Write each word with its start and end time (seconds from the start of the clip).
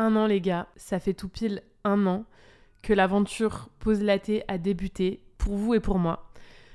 un 0.00 0.16
an 0.16 0.26
les 0.26 0.40
gars, 0.40 0.66
ça 0.76 0.98
fait 0.98 1.12
tout 1.12 1.28
pile 1.28 1.62
un 1.84 2.06
an 2.06 2.24
que 2.82 2.94
l'aventure 2.94 3.68
Pose 3.80 4.02
Laté 4.02 4.42
a 4.48 4.56
débuté 4.56 5.20
pour 5.36 5.54
vous 5.54 5.74
et 5.74 5.80
pour 5.80 5.98
moi. 5.98 6.30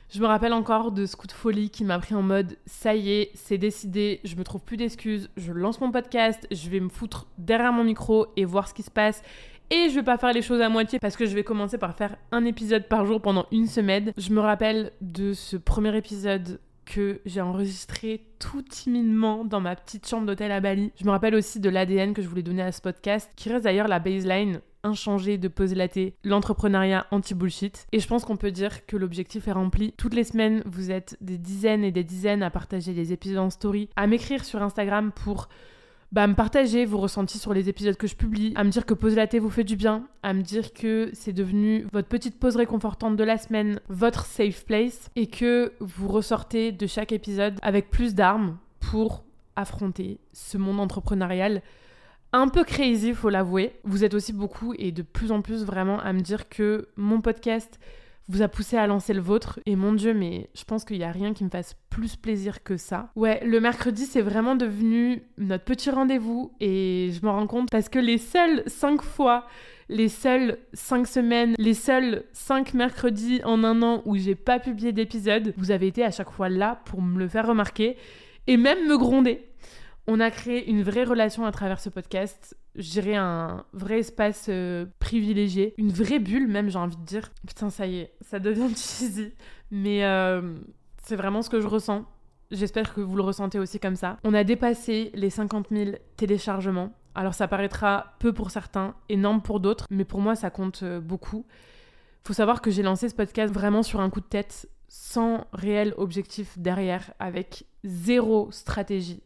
Je 0.09 0.21
me 0.21 0.27
rappelle 0.27 0.53
encore 0.53 0.91
de 0.91 1.07
ce 1.07 1.15
coup 1.15 1.25
de 1.25 1.31
folie 1.31 1.71
qui 1.71 1.83
m'a 1.83 1.97
pris 1.97 2.13
en 2.13 2.21
mode 2.21 2.57
ça 2.67 2.93
y 2.93 3.09
est, 3.09 3.31
c'est 3.33 3.57
décidé, 3.57 4.21
je 4.23 4.35
me 4.35 4.43
trouve 4.43 4.61
plus 4.61 4.77
d'excuses, 4.77 5.31
je 5.35 5.51
lance 5.51 5.81
mon 5.81 5.91
podcast, 5.91 6.47
je 6.51 6.69
vais 6.69 6.79
me 6.79 6.89
foutre 6.89 7.25
derrière 7.39 7.73
mon 7.73 7.83
micro 7.83 8.27
et 8.37 8.45
voir 8.45 8.67
ce 8.67 8.75
qui 8.75 8.83
se 8.83 8.91
passe. 8.91 9.23
Et 9.71 9.89
je 9.89 9.95
vais 9.95 10.03
pas 10.03 10.19
faire 10.19 10.31
les 10.31 10.43
choses 10.43 10.61
à 10.61 10.69
moitié 10.69 10.99
parce 10.99 11.17
que 11.17 11.25
je 11.25 11.33
vais 11.33 11.43
commencer 11.43 11.79
par 11.79 11.95
faire 11.95 12.17
un 12.31 12.45
épisode 12.45 12.87
par 12.87 13.07
jour 13.07 13.19
pendant 13.19 13.47
une 13.51 13.65
semaine. 13.65 14.13
Je 14.15 14.31
me 14.31 14.39
rappelle 14.39 14.91
de 15.01 15.33
ce 15.33 15.57
premier 15.57 15.97
épisode 15.97 16.59
que 16.85 17.21
j'ai 17.25 17.41
enregistré 17.41 18.25
tout 18.39 18.61
timidement 18.61 19.43
dans 19.43 19.59
ma 19.59 19.75
petite 19.75 20.07
chambre 20.07 20.25
d'hôtel 20.25 20.51
à 20.51 20.59
Bali. 20.59 20.91
Je 20.99 21.05
me 21.05 21.11
rappelle 21.11 21.35
aussi 21.35 21.59
de 21.59 21.69
l'ADN 21.69 22.13
que 22.13 22.21
je 22.21 22.27
voulais 22.27 22.43
donner 22.43 22.61
à 22.61 22.71
ce 22.71 22.81
podcast, 22.81 23.29
qui 23.35 23.49
reste 23.49 23.63
d'ailleurs 23.63 23.87
la 23.87 23.99
baseline 23.99 24.61
inchangée 24.83 25.37
de 25.37 25.47
Pose 25.47 25.73
Laté, 25.73 26.15
l'entrepreneuriat 26.23 27.07
anti-bullshit. 27.11 27.87
Et 27.91 27.99
je 27.99 28.07
pense 28.07 28.23
qu'on 28.23 28.37
peut 28.37 28.51
dire 28.51 28.85
que 28.85 28.95
l'objectif 28.95 29.47
est 29.47 29.51
rempli. 29.51 29.93
Toutes 29.97 30.13
les 30.13 30.23
semaines, 30.23 30.61
vous 30.65 30.91
êtes 30.91 31.17
des 31.21 31.37
dizaines 31.37 31.83
et 31.83 31.91
des 31.91 32.03
dizaines 32.03 32.43
à 32.43 32.51
partager 32.51 32.93
des 32.93 33.11
épisodes 33.11 33.39
en 33.39 33.49
story, 33.49 33.89
à 33.95 34.05
m'écrire 34.07 34.45
sur 34.45 34.61
Instagram 34.61 35.11
pour 35.11 35.49
bah, 36.11 36.27
me 36.27 36.35
partager 36.35 36.85
vos 36.85 36.97
ressentis 36.97 37.39
sur 37.39 37.53
les 37.53 37.69
épisodes 37.69 37.97
que 37.97 38.07
je 38.07 38.15
publie, 38.15 38.53
à 38.55 38.63
me 38.63 38.69
dire 38.69 38.85
que 38.85 38.93
poser 38.93 39.15
la 39.15 39.27
thé 39.27 39.39
vous 39.39 39.49
fait 39.49 39.63
du 39.63 39.75
bien, 39.75 40.07
à 40.23 40.33
me 40.33 40.41
dire 40.41 40.73
que 40.73 41.09
c'est 41.13 41.33
devenu 41.33 41.87
votre 41.91 42.07
petite 42.07 42.39
pause 42.39 42.55
réconfortante 42.55 43.15
de 43.15 43.23
la 43.23 43.37
semaine, 43.37 43.79
votre 43.89 44.25
safe 44.25 44.65
place, 44.65 45.09
et 45.15 45.27
que 45.27 45.73
vous 45.79 46.07
ressortez 46.07 46.71
de 46.71 46.87
chaque 46.87 47.11
épisode 47.11 47.57
avec 47.61 47.89
plus 47.89 48.15
d'armes 48.15 48.57
pour 48.79 49.23
affronter 49.55 50.19
ce 50.33 50.57
monde 50.57 50.79
entrepreneurial 50.79 51.61
un 52.35 52.49
peu 52.49 52.65
crazy, 52.65 53.13
faut 53.13 53.29
l'avouer. 53.29 53.79
Vous 53.85 54.03
êtes 54.03 54.13
aussi 54.13 54.33
beaucoup 54.33 54.73
et 54.77 54.91
de 54.91 55.01
plus 55.03 55.31
en 55.31 55.41
plus 55.41 55.63
vraiment 55.63 55.99
à 56.01 56.11
me 56.11 56.19
dire 56.19 56.49
que 56.49 56.89
mon 56.97 57.21
podcast 57.21 57.79
vous 58.27 58.41
a 58.41 58.47
poussé 58.47 58.77
à 58.77 58.87
lancer 58.87 59.13
le 59.13 59.21
vôtre. 59.21 59.59
Et 59.65 59.75
mon 59.75 59.93
Dieu, 59.93 60.13
mais 60.13 60.49
je 60.55 60.63
pense 60.63 60.85
qu'il 60.85 60.97
n'y 60.97 61.03
a 61.03 61.11
rien 61.11 61.33
qui 61.33 61.43
me 61.43 61.49
fasse 61.49 61.75
plus 61.89 62.15
plaisir 62.15 62.63
que 62.63 62.77
ça. 62.77 63.11
Ouais, 63.15 63.43
le 63.45 63.59
mercredi, 63.59 64.05
c'est 64.05 64.21
vraiment 64.21 64.55
devenu 64.55 65.23
notre 65.37 65.63
petit 65.63 65.89
rendez-vous. 65.89 66.51
Et 66.59 67.11
je 67.11 67.25
me 67.25 67.31
rends 67.31 67.47
compte 67.47 67.69
parce 67.69 67.89
que 67.89 67.99
les 67.99 68.17
seules 68.17 68.63
cinq 68.67 69.01
fois, 69.01 69.45
les 69.89 70.09
seules 70.09 70.57
cinq 70.73 71.07
semaines, 71.07 71.55
les 71.57 71.73
seuls 71.73 72.23
cinq 72.33 72.73
mercredis 72.73 73.41
en 73.43 73.63
un 73.63 73.81
an 73.83 74.01
où 74.05 74.15
j'ai 74.15 74.35
pas 74.35 74.59
publié 74.59 74.91
d'épisode, 74.91 75.53
vous 75.57 75.71
avez 75.71 75.87
été 75.87 76.03
à 76.03 76.11
chaque 76.11 76.31
fois 76.31 76.49
là 76.49 76.81
pour 76.85 77.01
me 77.01 77.19
le 77.19 77.27
faire 77.27 77.47
remarquer 77.47 77.97
et 78.47 78.57
même 78.57 78.87
me 78.87 78.97
gronder. 78.97 79.47
On 80.07 80.19
a 80.19 80.29
créé 80.29 80.69
une 80.69 80.83
vraie 80.83 81.03
relation 81.03 81.45
à 81.45 81.51
travers 81.51 81.79
ce 81.79 81.89
podcast. 81.89 82.55
Je 82.75 82.89
dirais 82.89 83.15
un 83.15 83.65
vrai 83.73 83.99
espace 83.99 84.47
euh, 84.49 84.85
privilégié, 84.99 85.73
une 85.77 85.91
vraie 85.91 86.19
bulle 86.19 86.47
même, 86.47 86.69
j'ai 86.69 86.77
envie 86.77 86.97
de 86.97 87.05
dire. 87.05 87.31
Putain, 87.47 87.69
ça 87.69 87.87
y 87.87 87.99
est, 87.99 88.13
ça 88.21 88.39
devient 88.39 88.69
cheesy. 88.75 89.33
Mais 89.71 90.05
euh, 90.05 90.55
c'est 91.03 91.15
vraiment 91.15 91.41
ce 91.41 91.49
que 91.49 91.61
je 91.61 91.67
ressens. 91.67 92.05
J'espère 92.51 92.93
que 92.93 93.01
vous 93.01 93.15
le 93.15 93.23
ressentez 93.23 93.59
aussi 93.59 93.79
comme 93.79 93.95
ça. 93.95 94.17
On 94.23 94.33
a 94.33 94.43
dépassé 94.43 95.11
les 95.13 95.29
50 95.29 95.67
000 95.71 95.91
téléchargements. 96.15 96.93
Alors 97.15 97.33
ça 97.33 97.47
paraîtra 97.47 98.15
peu 98.19 98.33
pour 98.33 98.51
certains, 98.51 98.93
énorme 99.07 99.41
pour 99.41 99.59
d'autres, 99.59 99.87
mais 99.89 100.03
pour 100.03 100.19
moi 100.19 100.35
ça 100.35 100.49
compte 100.49 100.83
euh, 100.83 100.99
beaucoup. 100.99 101.45
Faut 102.25 102.33
savoir 102.33 102.61
que 102.61 102.71
j'ai 102.71 102.83
lancé 102.83 103.07
ce 103.07 103.15
podcast 103.15 103.53
vraiment 103.53 103.83
sur 103.83 104.01
un 104.01 104.09
coup 104.09 104.19
de 104.19 104.25
tête, 104.25 104.69
sans 104.89 105.47
réel 105.53 105.93
objectif 105.97 106.57
derrière, 106.57 107.13
avec 107.19 107.65
zéro 107.83 108.51
stratégie 108.51 109.23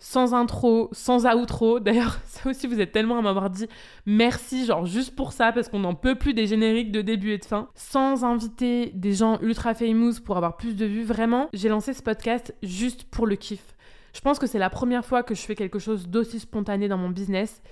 sans 0.00 0.34
intro, 0.34 0.88
sans 0.92 1.26
outro. 1.26 1.78
D'ailleurs, 1.80 2.18
ça 2.24 2.50
aussi, 2.50 2.66
vous 2.66 2.80
êtes 2.80 2.90
tellement 2.90 3.18
à 3.18 3.22
m'avoir 3.22 3.50
dit 3.50 3.68
merci, 4.06 4.64
genre 4.66 4.86
juste 4.86 5.14
pour 5.14 5.32
ça, 5.32 5.52
parce 5.52 5.68
qu'on 5.68 5.78
n'en 5.78 5.94
peut 5.94 6.16
plus 6.16 6.34
des 6.34 6.46
génériques 6.46 6.90
de 6.90 7.02
début 7.02 7.32
et 7.32 7.38
de 7.38 7.44
fin. 7.44 7.68
Sans 7.74 8.24
inviter 8.24 8.90
des 8.94 9.12
gens 9.12 9.38
ultra 9.40 9.74
famous 9.74 10.20
pour 10.24 10.36
avoir 10.36 10.56
plus 10.56 10.74
de 10.74 10.86
vues. 10.86 11.04
Vraiment, 11.04 11.48
j'ai 11.52 11.68
lancé 11.68 11.92
ce 11.92 12.02
podcast 12.02 12.54
juste 12.62 13.04
pour 13.04 13.26
le 13.26 13.36
kiff. 13.36 13.62
Je 14.12 14.20
pense 14.20 14.40
que 14.40 14.48
c'est 14.48 14.58
la 14.58 14.70
première 14.70 15.04
fois 15.04 15.22
que 15.22 15.34
je 15.34 15.42
fais 15.42 15.54
quelque 15.54 15.78
chose 15.78 16.08
d'aussi 16.08 16.40
spontané 16.40 16.88
dans 16.88 16.98
mon 16.98 17.10
business. 17.10 17.62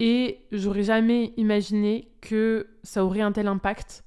Et 0.00 0.40
j'aurais 0.52 0.82
jamais 0.82 1.32
imaginé 1.36 2.08
que 2.20 2.66
ça 2.82 3.04
aurait 3.04 3.20
un 3.20 3.32
tel 3.32 3.46
impact. 3.46 4.02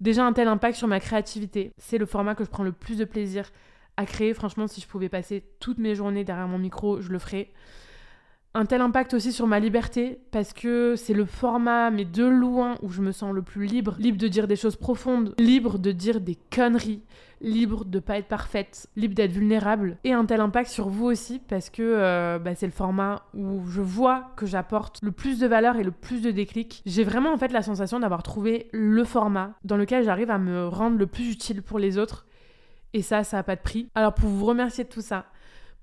Déjà 0.00 0.24
un 0.24 0.32
tel 0.32 0.46
impact 0.48 0.76
sur 0.76 0.88
ma 0.88 1.00
créativité. 1.00 1.72
C'est 1.76 1.98
le 1.98 2.06
format 2.06 2.34
que 2.34 2.44
je 2.44 2.50
prends 2.50 2.62
le 2.62 2.72
plus 2.72 2.96
de 2.96 3.04
plaisir 3.04 3.50
à 3.98 4.06
créer. 4.06 4.32
Franchement, 4.32 4.66
si 4.66 4.80
je 4.80 4.86
pouvais 4.86 5.10
passer 5.10 5.44
toutes 5.60 5.78
mes 5.78 5.94
journées 5.94 6.24
derrière 6.24 6.48
mon 6.48 6.58
micro, 6.58 7.00
je 7.00 7.10
le 7.10 7.18
ferais. 7.18 7.50
Un 8.54 8.64
tel 8.64 8.80
impact 8.80 9.12
aussi 9.12 9.32
sur 9.32 9.46
ma 9.46 9.60
liberté, 9.60 10.20
parce 10.30 10.54
que 10.54 10.94
c'est 10.96 11.12
le 11.12 11.26
format, 11.26 11.90
mais 11.90 12.04
de 12.06 12.24
loin, 12.24 12.76
où 12.82 12.88
je 12.88 13.02
me 13.02 13.12
sens 13.12 13.34
le 13.34 13.42
plus 13.42 13.66
libre. 13.66 13.96
Libre 13.98 14.16
de 14.16 14.26
dire 14.26 14.48
des 14.48 14.56
choses 14.56 14.76
profondes, 14.76 15.34
libre 15.38 15.78
de 15.78 15.92
dire 15.92 16.20
des 16.20 16.38
conneries, 16.50 17.02
libre 17.40 17.84
de 17.84 17.98
pas 17.98 18.18
être 18.18 18.26
parfaite, 18.26 18.88
libre 18.96 19.14
d'être 19.14 19.32
vulnérable. 19.32 19.98
Et 20.02 20.12
un 20.12 20.24
tel 20.24 20.40
impact 20.40 20.70
sur 20.70 20.88
vous 20.88 21.04
aussi, 21.04 21.40
parce 21.40 21.68
que 21.68 21.82
euh, 21.82 22.38
bah, 22.38 22.54
c'est 22.54 22.66
le 22.66 22.72
format 22.72 23.22
où 23.34 23.66
je 23.66 23.82
vois 23.82 24.32
que 24.36 24.46
j'apporte 24.46 25.00
le 25.02 25.12
plus 25.12 25.38
de 25.40 25.46
valeur 25.46 25.76
et 25.76 25.84
le 25.84 25.92
plus 25.92 26.22
de 26.22 26.30
déclic. 26.30 26.82
J'ai 26.86 27.04
vraiment 27.04 27.32
en 27.32 27.36
fait 27.36 27.52
la 27.52 27.62
sensation 27.62 28.00
d'avoir 28.00 28.22
trouvé 28.22 28.68
le 28.72 29.04
format 29.04 29.54
dans 29.64 29.76
lequel 29.76 30.04
j'arrive 30.04 30.30
à 30.30 30.38
me 30.38 30.68
rendre 30.68 30.98
le 30.98 31.06
plus 31.06 31.30
utile 31.30 31.62
pour 31.62 31.78
les 31.78 31.98
autres 31.98 32.27
et 32.94 33.02
ça, 33.02 33.24
ça 33.24 33.38
n'a 33.38 33.42
pas 33.42 33.56
de 33.56 33.60
prix. 33.60 33.88
Alors 33.94 34.14
pour 34.14 34.28
vous 34.28 34.44
remercier 34.44 34.84
de 34.84 34.88
tout 34.88 35.00
ça, 35.00 35.26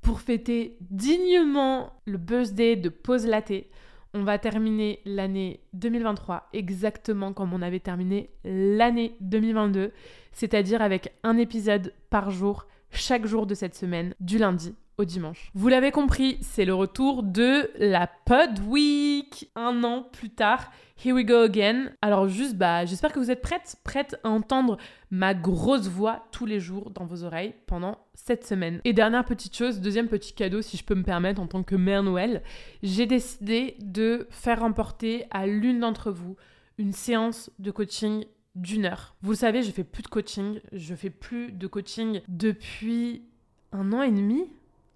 pour 0.01 0.21
fêter 0.21 0.77
dignement 0.81 1.93
le 2.05 2.17
birthday 2.17 2.75
de 2.75 2.89
Pause 2.89 3.25
Laté, 3.25 3.69
on 4.13 4.23
va 4.23 4.37
terminer 4.37 4.99
l'année 5.05 5.59
2023 5.73 6.47
exactement 6.53 7.33
comme 7.33 7.53
on 7.53 7.61
avait 7.61 7.79
terminé 7.79 8.29
l'année 8.43 9.15
2022, 9.19 9.91
c'est-à-dire 10.31 10.81
avec 10.81 11.13
un 11.23 11.37
épisode 11.37 11.93
par 12.09 12.29
jour 12.29 12.65
chaque 12.91 13.25
jour 13.25 13.45
de 13.45 13.55
cette 13.55 13.75
semaine, 13.75 14.13
du 14.19 14.37
lundi 14.37 14.75
dimanche. 15.03 15.51
Vous 15.53 15.67
l'avez 15.67 15.91
compris, 15.91 16.37
c'est 16.41 16.63
le 16.63 16.73
retour 16.73 17.23
de 17.23 17.69
la 17.77 18.07
Pod 18.07 18.59
Week. 18.67 19.49
Un 19.55 19.83
an 19.83 20.03
plus 20.03 20.29
tard, 20.29 20.71
here 21.03 21.13
we 21.13 21.25
go 21.25 21.41
again. 21.41 21.91
Alors 22.01 22.29
juste, 22.29 22.55
bah, 22.55 22.85
j'espère 22.85 23.11
que 23.11 23.19
vous 23.19 23.31
êtes 23.31 23.41
prêtes, 23.41 23.75
prêtes 23.83 24.17
à 24.23 24.29
entendre 24.29 24.77
ma 25.11 25.33
grosse 25.33 25.87
voix 25.87 26.25
tous 26.31 26.45
les 26.45 26.59
jours 26.59 26.91
dans 26.91 27.05
vos 27.05 27.23
oreilles 27.23 27.55
pendant 27.67 27.97
cette 28.13 28.45
semaine. 28.45 28.79
Et 28.85 28.93
dernière 28.93 29.25
petite 29.25 29.57
chose, 29.57 29.81
deuxième 29.81 30.07
petit 30.07 30.33
cadeau 30.33 30.61
si 30.61 30.77
je 30.77 30.85
peux 30.85 30.95
me 30.95 31.03
permettre 31.03 31.41
en 31.41 31.47
tant 31.47 31.63
que 31.63 31.75
mère 31.75 32.03
Noël, 32.03 32.43
j'ai 32.83 33.05
décidé 33.05 33.75
de 33.81 34.27
faire 34.29 34.61
remporter 34.61 35.25
à 35.31 35.47
l'une 35.47 35.81
d'entre 35.81 36.11
vous 36.11 36.37
une 36.77 36.93
séance 36.93 37.49
de 37.59 37.71
coaching 37.71 38.25
d'une 38.55 38.85
heure. 38.85 39.15
Vous 39.21 39.31
le 39.31 39.37
savez, 39.37 39.63
je 39.63 39.71
fais 39.71 39.83
plus 39.83 40.03
de 40.03 40.07
coaching. 40.07 40.59
Je 40.71 40.95
fais 40.95 41.09
plus 41.09 41.51
de 41.51 41.67
coaching 41.67 42.21
depuis 42.27 43.23
un 43.71 43.91
an 43.93 44.01
et 44.01 44.11
demi. 44.11 44.49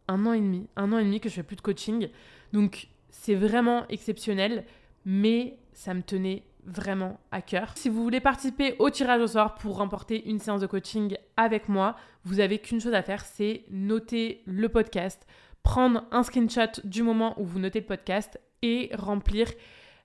Un 0.09 0.25
an 0.25 0.33
et 0.33 0.41
demi. 0.41 0.67
Un 0.75 0.91
an 0.91 0.97
et 0.97 1.05
demi 1.05 1.21
que 1.21 1.29
je 1.29 1.35
fais 1.35 1.43
plus 1.43 1.55
de 1.55 1.61
coaching. 1.61 2.09
Donc, 2.51 2.87
c'est 3.09 3.35
vraiment 3.35 3.87
exceptionnel. 3.87 4.65
Mais 5.05 5.57
ça 5.71 5.93
me 5.93 6.01
tenait 6.01 6.43
vraiment 6.65 7.19
à 7.31 7.41
cœur. 7.41 7.71
Si 7.75 7.89
vous 7.89 8.03
voulez 8.03 8.19
participer 8.19 8.75
au 8.79 8.89
tirage 8.89 9.21
au 9.21 9.27
sort 9.27 9.55
pour 9.55 9.77
remporter 9.77 10.27
une 10.29 10.39
séance 10.39 10.61
de 10.61 10.67
coaching 10.67 11.15
avec 11.37 11.69
moi, 11.69 11.95
vous 12.25 12.39
avez 12.39 12.59
qu'une 12.59 12.81
chose 12.81 12.93
à 12.93 13.01
faire, 13.01 13.23
c'est 13.23 13.63
noter 13.69 14.41
le 14.45 14.67
podcast, 14.67 15.25
prendre 15.63 16.03
un 16.11 16.23
screenshot 16.23 16.81
du 16.83 17.01
moment 17.01 17.39
où 17.39 17.45
vous 17.45 17.59
notez 17.59 17.79
le 17.79 17.85
podcast 17.85 18.39
et 18.61 18.89
remplir 18.93 19.47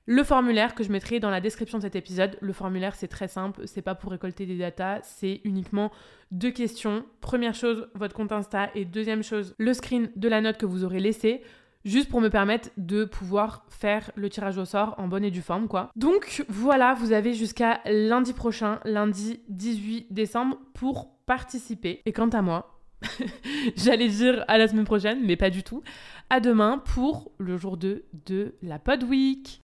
le 0.06 0.22
formulaire 0.22 0.74
que 0.74 0.84
je 0.84 0.92
mettrai 0.92 1.20
dans 1.20 1.30
la 1.30 1.40
description 1.40 1.78
de 1.78 1.82
cet 1.82 1.96
épisode, 1.96 2.36
le 2.40 2.52
formulaire 2.52 2.94
c'est 2.94 3.08
très 3.08 3.28
simple, 3.28 3.62
c'est 3.66 3.82
pas 3.82 3.94
pour 3.94 4.10
récolter 4.10 4.46
des 4.46 4.58
datas, 4.58 5.00
c'est 5.02 5.40
uniquement 5.44 5.90
deux 6.30 6.50
questions. 6.50 7.04
Première 7.20 7.54
chose, 7.54 7.88
votre 7.94 8.14
compte 8.14 8.32
Insta 8.32 8.70
et 8.74 8.84
deuxième 8.84 9.22
chose, 9.22 9.54
le 9.58 9.72
screen 9.72 10.10
de 10.16 10.28
la 10.28 10.40
note 10.40 10.58
que 10.58 10.66
vous 10.66 10.84
aurez 10.84 11.00
laissée 11.00 11.42
juste 11.84 12.08
pour 12.08 12.20
me 12.20 12.28
permettre 12.28 12.70
de 12.76 13.04
pouvoir 13.04 13.66
faire 13.68 14.10
le 14.14 14.30
tirage 14.30 14.58
au 14.58 14.64
sort 14.64 14.94
en 14.98 15.08
bonne 15.08 15.24
et 15.24 15.30
due 15.30 15.42
forme 15.42 15.68
quoi. 15.68 15.90
Donc 15.96 16.44
voilà, 16.48 16.94
vous 16.94 17.12
avez 17.12 17.34
jusqu'à 17.34 17.80
lundi 17.86 18.32
prochain, 18.32 18.80
lundi 18.84 19.40
18 19.48 20.12
décembre 20.12 20.58
pour 20.74 21.14
participer. 21.26 22.02
Et 22.06 22.12
quant 22.12 22.28
à 22.28 22.42
moi, 22.42 22.80
j'allais 23.76 24.08
dire 24.08 24.44
à 24.48 24.58
la 24.58 24.68
semaine 24.68 24.84
prochaine, 24.84 25.20
mais 25.24 25.36
pas 25.36 25.50
du 25.50 25.62
tout. 25.62 25.82
À 26.30 26.40
demain 26.40 26.78
pour 26.78 27.32
le 27.38 27.56
jour 27.56 27.76
2 27.76 28.04
de 28.26 28.54
la 28.62 28.78
Pod 28.78 29.02
Week. 29.04 29.62